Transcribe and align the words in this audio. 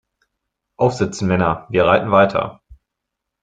Aufsitzen, 0.77 1.27
Männer! 1.27 1.67
Wir 1.69 1.85
reiten 1.85 2.09
weiter. 2.09 2.59